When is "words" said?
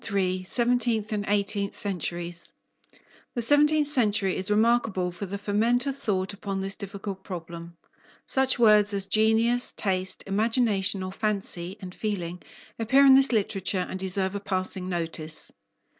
8.57-8.95